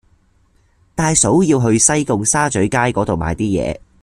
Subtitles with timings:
[0.95, 3.77] 大嫂要去西貢沙咀街嗰度買啲嘢